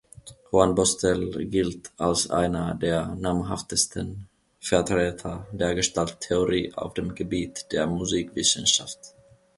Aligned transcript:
Hornbostel 0.51 1.41
gilt 1.45 1.91
als 1.97 2.27
einer 2.31 2.73
der 2.73 3.13
namhaftesten 3.13 4.27
Vertreter 4.59 5.45
der 5.51 5.75
Gestalttheorie 5.75 6.73
auf 6.73 6.95
dem 6.95 7.13
Gebiet 7.13 7.71
der 7.71 7.85
Musikwissenschaft. 7.85 8.97